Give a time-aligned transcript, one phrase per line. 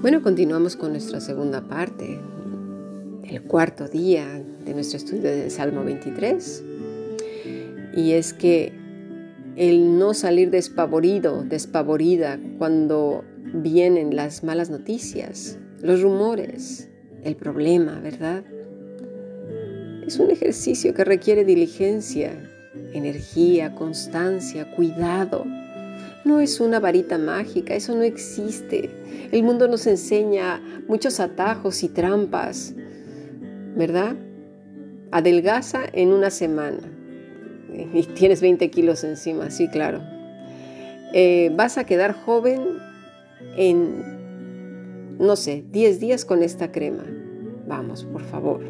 [0.00, 2.20] Bueno, continuamos con nuestra segunda parte,
[3.24, 6.62] el cuarto día de nuestro estudio del Salmo 23.
[7.96, 8.72] Y es que
[9.56, 16.88] el no salir despavorido, despavorida cuando vienen las malas noticias, los rumores,
[17.24, 18.44] el problema, ¿verdad?
[20.06, 22.38] Es un ejercicio que requiere diligencia,
[22.92, 25.44] energía, constancia, cuidado.
[26.24, 28.90] No es una varita mágica, eso no existe.
[29.32, 32.74] El mundo nos enseña muchos atajos y trampas,
[33.76, 34.16] ¿verdad?
[35.10, 36.80] Adelgaza en una semana
[37.92, 40.00] y tienes 20 kilos encima, sí, claro.
[41.12, 42.60] Eh, vas a quedar joven
[43.56, 47.04] en, no sé, 10 días con esta crema.
[47.66, 48.60] Vamos, por favor.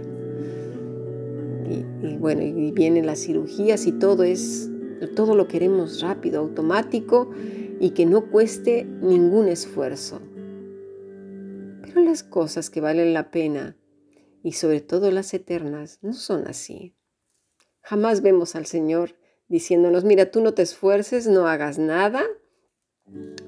[1.68, 4.70] Y, y, bueno, y vienen las cirugías y todo es,
[5.06, 7.30] todo lo queremos rápido, automático
[7.80, 10.20] y que no cueste ningún esfuerzo.
[11.82, 13.76] Pero las cosas que valen la pena
[14.42, 16.94] y sobre todo las eternas no son así.
[17.82, 19.14] Jamás vemos al Señor
[19.48, 22.22] diciéndonos, mira, tú no te esfuerces, no hagas nada,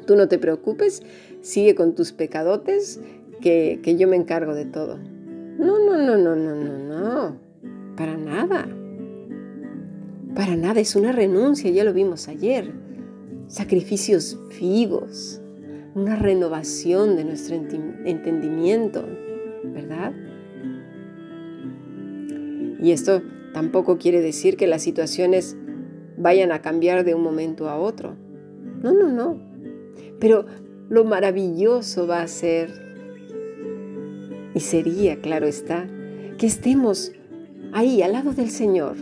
[0.07, 1.03] tú no te preocupes,
[1.43, 3.01] sigue con tus pecadotes,
[3.41, 4.99] que, que yo me encargo de todo.
[4.99, 7.41] No, no, no, no, no, no, no,
[7.97, 8.69] para nada.
[10.35, 12.73] Para nada, es una renuncia, ya lo vimos ayer.
[13.49, 15.41] Sacrificios vivos,
[15.95, 19.05] una renovación de nuestro entendimiento,
[19.65, 20.13] ¿verdad?
[22.81, 23.23] Y esto
[23.53, 25.57] tampoco quiere decir que las situaciones
[26.17, 28.15] vayan a cambiar de un momento a otro.
[28.83, 29.39] No, no, no.
[30.19, 30.47] Pero
[30.89, 32.71] lo maravilloso va a ser,
[34.55, 35.89] y sería, claro está,
[36.39, 37.13] que estemos
[37.73, 38.97] ahí al lado del Señor,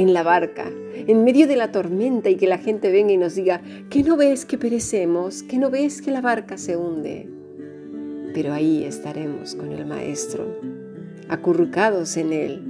[0.00, 3.34] en la barca, en medio de la tormenta y que la gente venga y nos
[3.34, 7.28] diga, que no ves que perecemos, que no ves que la barca se hunde.
[8.32, 10.56] Pero ahí estaremos con el Maestro,
[11.28, 12.62] acurrucados en Él,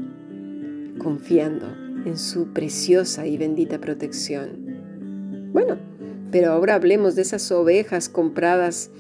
[0.99, 1.67] confiando
[2.05, 5.51] en su preciosa y bendita protección.
[5.53, 5.77] Bueno,
[6.33, 8.91] pero ahora hablemos de esas ovejas compradas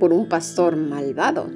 [0.00, 1.48] por un pastor malvado.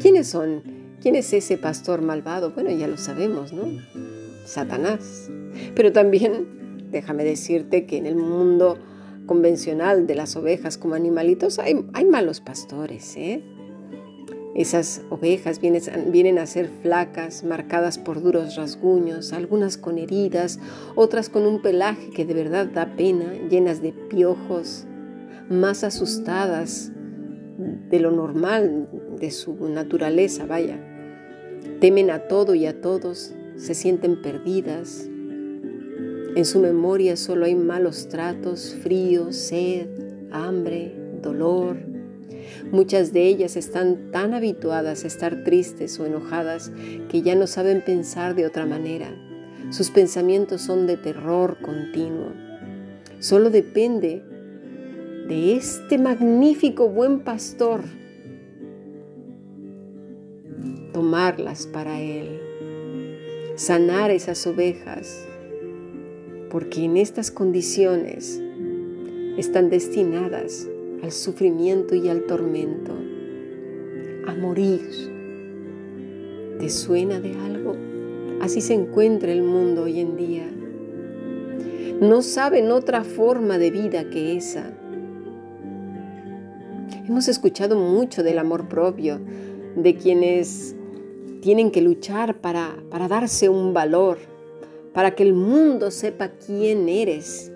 [0.00, 0.77] ¿Quiénes son?
[1.00, 2.50] ¿Quién es ese pastor malvado?
[2.50, 3.64] Bueno, ya lo sabemos, ¿no?
[4.44, 5.30] Satanás.
[5.74, 8.78] Pero también, déjame decirte que en el mundo
[9.26, 11.74] convencional de las ovejas como animalitos hay,
[12.10, 13.44] malos pastores, ¿eh?
[14.56, 20.58] Esas ovejas vienen, a ser flacas, marcadas por duros rasguños, algunas con heridas,
[20.96, 24.84] otras con un pelaje que de verdad da pena, llenas de piojos,
[25.48, 26.90] más asustadas
[27.90, 28.88] de lo normal,
[29.18, 30.78] de su naturaleza, vaya.
[31.80, 35.08] Temen a todo y a todos, se sienten perdidas.
[36.36, 39.88] En su memoria solo hay malos tratos, frío, sed,
[40.30, 41.76] hambre, dolor.
[42.70, 46.70] Muchas de ellas están tan habituadas a estar tristes o enojadas
[47.08, 49.14] que ya no saben pensar de otra manera.
[49.70, 52.32] Sus pensamientos son de terror continuo.
[53.18, 54.22] Solo depende
[55.28, 57.82] de este magnífico buen pastor
[60.92, 62.40] tomarlas para él
[63.58, 65.26] sanar esas ovejas,
[66.48, 68.40] porque en estas condiciones
[69.36, 70.68] están destinadas
[71.02, 72.92] al sufrimiento y al tormento,
[74.26, 74.80] a morir.
[76.60, 77.74] ¿Te suena de algo?
[78.40, 80.48] Así se encuentra el mundo hoy en día.
[82.00, 84.72] No saben otra forma de vida que esa.
[87.08, 89.18] Hemos escuchado mucho del amor propio,
[89.76, 90.76] de quienes
[91.40, 94.18] tienen que luchar para, para darse un valor,
[94.92, 97.50] para que el mundo sepa quién eres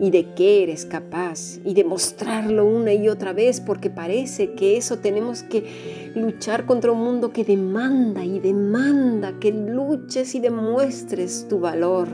[0.00, 4.98] y de qué eres capaz y demostrarlo una y otra vez porque parece que eso
[4.98, 11.60] tenemos que luchar contra un mundo que demanda y demanda que luches y demuestres tu
[11.60, 12.08] valor.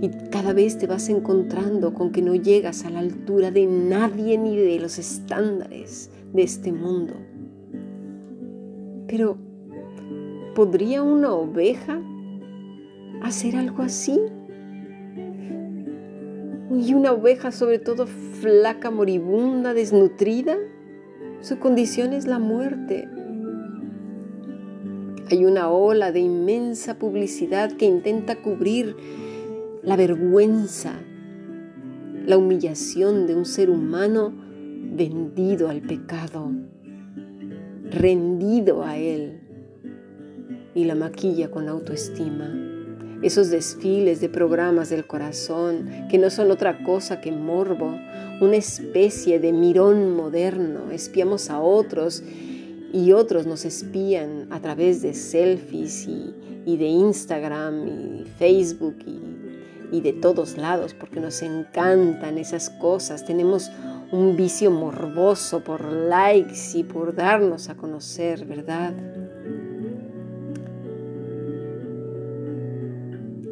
[0.00, 4.36] Y cada vez te vas encontrando con que no llegas a la altura de nadie
[4.38, 7.14] ni de los estándares de este mundo.
[9.08, 9.38] Pero
[10.56, 12.00] ¿Podría una oveja
[13.20, 14.18] hacer algo así?
[16.74, 20.56] Y una oveja sobre todo flaca, moribunda, desnutrida,
[21.42, 23.06] su condición es la muerte.
[25.30, 28.96] Hay una ola de inmensa publicidad que intenta cubrir
[29.82, 30.94] la vergüenza,
[32.24, 34.32] la humillación de un ser humano
[34.96, 36.50] vendido al pecado,
[37.90, 39.40] rendido a él
[40.74, 42.62] y la maquilla con autoestima.
[43.22, 47.98] esos desfiles de programas del corazón que no son otra cosa que morbo,
[48.42, 50.90] una especie de mirón moderno.
[50.92, 52.22] Espiamos a otros
[52.92, 60.00] y otros nos espían a través de selfies y, de Instagram y Facebook y, y
[60.02, 63.24] de todos lados porque nos encantan esas cosas.
[63.24, 63.70] Tenemos
[64.12, 68.94] un vicio morboso por likes y por darnos a conocer, ¿verdad?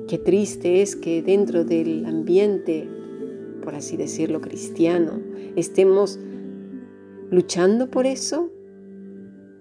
[0.09, 2.89] Qué triste es que dentro del ambiente,
[3.62, 5.21] por así decirlo, cristiano,
[5.56, 6.19] estemos
[7.31, 8.50] luchando por eso.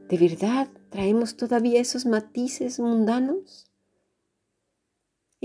[0.09, 3.72] ¿De verdad traemos todavía esos matices mundanos?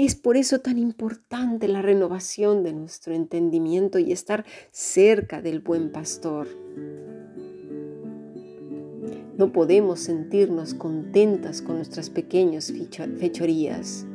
[0.00, 5.90] Es por eso tan importante la renovación de nuestro entendimiento y estar cerca del buen
[5.90, 6.46] pastor.
[9.36, 12.72] No podemos sentirnos contentas con nuestras pequeñas
[13.18, 14.06] fechorías.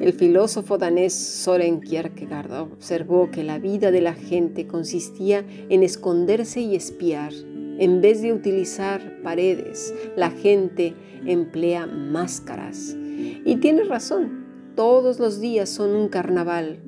[0.00, 6.60] El filósofo danés Soren Kierkegaard observó que la vida de la gente consistía en esconderse
[6.60, 7.32] y espiar.
[7.78, 12.96] En vez de utilizar paredes, la gente emplea máscaras.
[13.44, 14.39] Y tiene razón,
[14.80, 16.78] todos los días son un carnaval.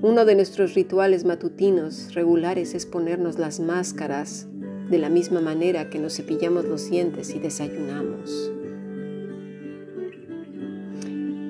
[0.00, 4.46] Uno de nuestros rituales matutinos regulares es ponernos las máscaras
[4.88, 8.50] de la misma manera que nos cepillamos los dientes y desayunamos.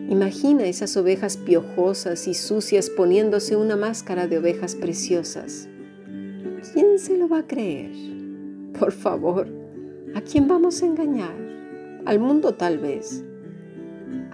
[0.08, 5.68] Imagina esas ovejas piojosas y sucias poniéndose una máscara de ovejas preciosas.
[6.72, 7.92] ¿Quién se lo va a creer?
[8.76, 9.46] Por favor,
[10.16, 11.36] ¿a quién vamos a engañar?
[12.06, 13.22] Al mundo tal vez.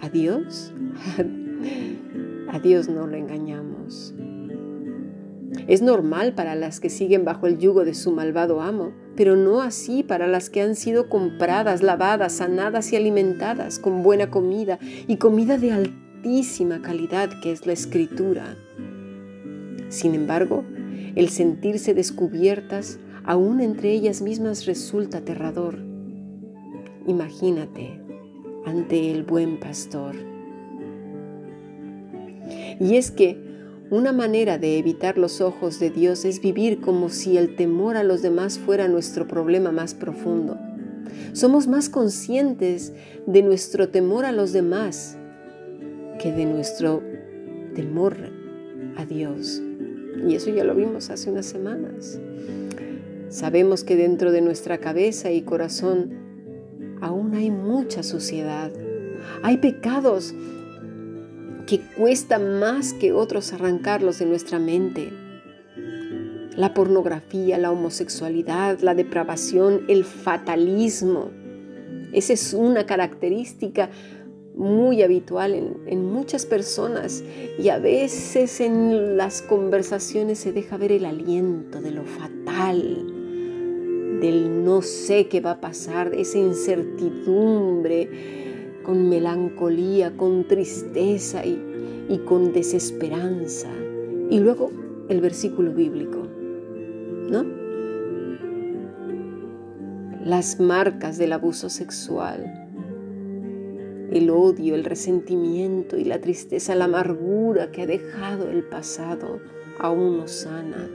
[0.01, 0.73] ¿A Dios?
[2.49, 4.15] A Dios no lo engañamos.
[5.69, 9.63] Es normal para las que siguen bajo el yugo de su malvado amo, pero no
[9.63, 14.79] así para las que han sido compradas, lavadas, sanadas y alimentadas con buena comida
[15.09, 18.57] y comida de altísima calidad que es la escritura.
[19.89, 20.65] Sin embargo,
[21.15, 25.79] el sentirse descubiertas aún entre ellas mismas resulta aterrador.
[27.07, 28.06] Imagínate
[28.67, 30.15] ante el buen pastor.
[32.79, 33.39] Y es que
[33.89, 38.03] una manera de evitar los ojos de Dios es vivir como si el temor a
[38.03, 40.59] los demás fuera nuestro problema más profundo.
[41.33, 42.93] Somos más conscientes
[43.27, 45.17] de nuestro temor a los demás
[46.19, 47.03] que de nuestro
[47.75, 48.17] temor
[48.97, 49.63] a Dios.
[50.27, 52.19] Y eso ya lo vimos hace unas semanas.
[53.29, 56.27] Sabemos que dentro de nuestra cabeza y corazón
[57.01, 58.71] aún hay mucha suciedad.
[59.43, 60.35] Hay pecados
[61.67, 65.13] que cuesta más que otros arrancarlos de nuestra mente.
[66.57, 71.31] La pornografía, la homosexualidad, la depravación, el fatalismo.
[72.13, 73.91] Esa es una característica
[74.55, 77.23] muy habitual en, en, muchas personas
[77.59, 83.16] y a veces en las conversaciones se deja ver el aliento de lo fatal,
[84.21, 88.09] del no sé qué va a pasar, esa incertidumbre,
[88.83, 93.69] con melancolía, con tristeza y, y con desesperanza.
[94.31, 94.71] Y luego
[95.09, 96.27] el versículo bíblico,
[97.31, 97.45] ¿no?
[100.25, 102.67] Las marcas del abuso sexual,
[104.11, 109.41] el odio, el resentimiento y la tristeza, la amargura que ha dejado el pasado
[109.79, 110.89] aún no sana.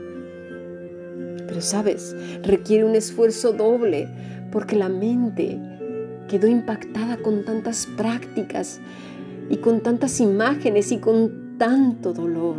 [1.52, 4.08] Pero sabes, requiere un esfuerzo doble
[4.50, 5.60] porque la mente
[6.26, 8.80] quedó impactada con tantas prácticas
[9.50, 12.56] y con tantas imágenes y con tanto dolor.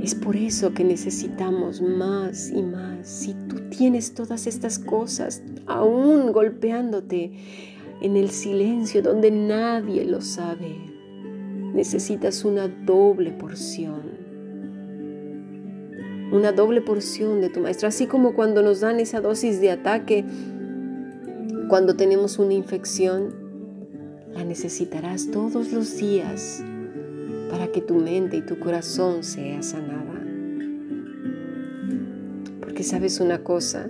[0.00, 3.08] Es por eso que necesitamos más y más.
[3.08, 7.32] Si tú tienes todas estas cosas aún golpeándote
[8.00, 10.76] en el silencio donde nadie lo sabe,
[11.74, 14.27] necesitas una doble porción
[16.30, 20.24] una doble porción de tu maestro, así como cuando nos dan esa dosis de ataque,
[21.68, 23.34] cuando tenemos una infección,
[24.32, 26.62] la necesitarás todos los días
[27.50, 30.22] para que tu mente y tu corazón sea sanada.
[32.60, 33.88] Porque sabes una cosa,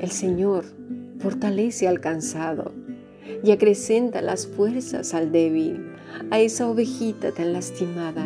[0.00, 0.64] el Señor
[1.18, 2.72] fortalece al cansado
[3.42, 5.92] y acrecenta las fuerzas al débil,
[6.30, 8.24] a esa ovejita tan lastimada,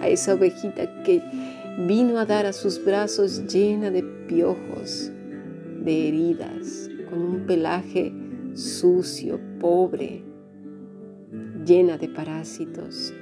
[0.00, 1.22] a esa ovejita que
[1.86, 5.12] vino a dar a sus brazos llena de piojos,
[5.84, 8.12] de heridas, con un pelaje
[8.54, 10.24] sucio, pobre,
[11.64, 13.14] llena de parásitos.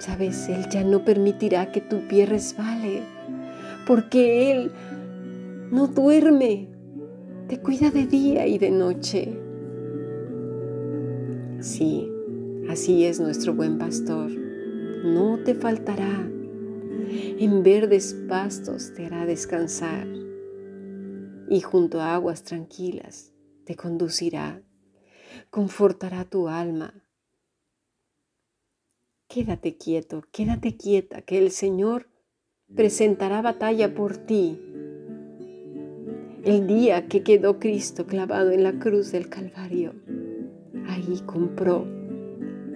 [0.00, 3.02] Sabes, Él ya no permitirá que tu pie resbale,
[3.86, 4.72] porque Él
[5.70, 6.68] no duerme,
[7.46, 9.38] te cuida de día y de noche.
[11.60, 12.10] Sí,
[12.68, 14.30] así es nuestro buen pastor.
[15.04, 16.33] No te faltará.
[17.16, 20.08] En verdes pastos te hará descansar
[21.48, 23.32] y junto a aguas tranquilas
[23.64, 24.62] te conducirá.
[25.50, 26.92] Confortará tu alma.
[29.28, 32.08] Quédate quieto, quédate quieta, que el Señor
[32.74, 34.60] presentará batalla por ti.
[36.42, 39.94] El día que quedó Cristo clavado en la cruz del Calvario,
[40.88, 41.86] ahí compró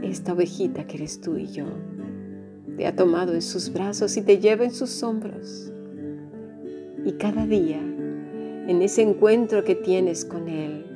[0.02, 1.66] esta ovejita que eres tú y yo.
[2.78, 5.72] Te ha tomado en sus brazos y te lleva en sus hombros.
[7.04, 10.86] Y cada día, en ese encuentro que tienes con Él,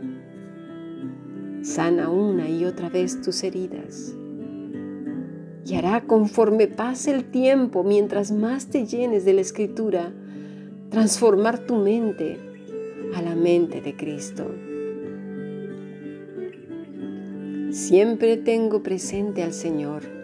[1.62, 4.14] sana una y otra vez tus heridas
[5.64, 10.12] y hará conforme pase el tiempo, mientras más te llenes de la escritura,
[10.88, 12.38] transformar tu mente
[13.14, 14.54] a la mente de Cristo.
[17.70, 20.21] Siempre tengo presente al Señor,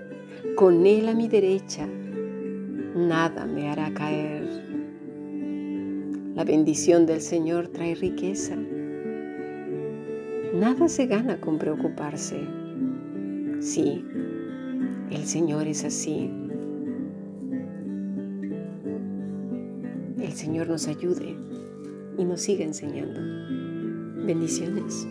[0.57, 4.49] con Él a mi derecha, nada me hará caer.
[6.35, 8.57] La bendición del Señor trae riqueza.
[10.55, 12.41] Nada se gana con preocuparse.
[13.61, 14.05] Sí,
[15.11, 16.31] el Señor es así.
[20.21, 21.37] El Señor nos ayude
[22.19, 23.21] y nos siga enseñando.
[24.27, 25.07] Bendiciones.